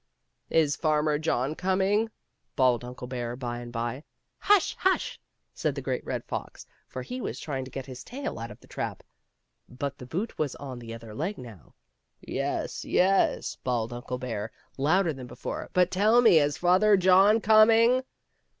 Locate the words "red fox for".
6.03-7.03